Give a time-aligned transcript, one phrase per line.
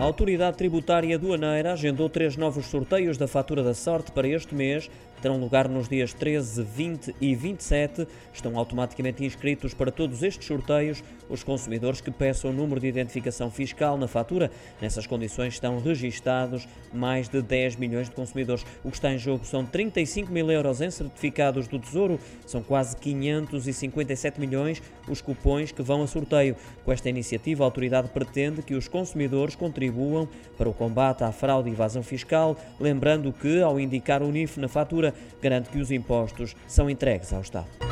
[0.00, 4.90] A Autoridade Tributária Aduaneira agendou três novos sorteios da fatura da sorte para este mês.
[5.20, 8.06] Terão lugar nos dias 13, 20 e 27.
[8.32, 13.50] Estão automaticamente inscritos para todos estes sorteios os consumidores que peçam o número de identificação
[13.50, 14.50] fiscal na fatura.
[14.80, 18.66] Nessas condições estão registados mais de 10 milhões de consumidores.
[18.82, 22.96] O que está em jogo são 35 mil euros em certificados do Tesouro, são quase
[22.96, 26.56] 557 milhões os cupões que vão a sorteio.
[26.84, 31.68] Com esta iniciativa, a autoridade pretende que os consumidores contribuam para o combate à fraude
[31.68, 35.09] e evasão fiscal, lembrando que, ao indicar o NIF na fatura,
[35.42, 37.89] garante que os impostos são entregues ao Estado.